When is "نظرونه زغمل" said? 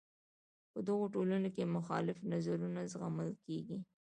2.31-3.29